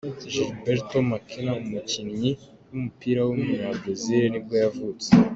Gilberto 0.31 0.97
Macena, 1.09 1.51
umukinnyi 1.63 2.31
w’umupira 2.69 3.19
w’umunyabrazil 3.23 4.21
nibwo 4.29 4.55
yavutse. 4.63 5.09